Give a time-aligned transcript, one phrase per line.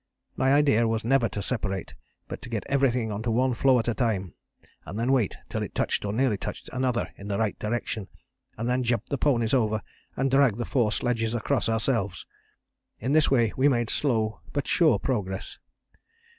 [0.35, 1.93] My idea was never to separate,
[2.27, 4.33] but to get everything on to one floe at a time;
[4.83, 8.07] and then wait till it touched or nearly touched another in the right direction,
[8.57, 9.83] and then jump the ponies over
[10.15, 12.25] and drag the four sledges across ourselves.
[12.99, 15.59] In this way we made slow, but sure progress.